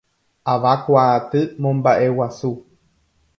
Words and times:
Avakuaaty 0.53 1.41
momba'eguasu. 1.61 2.51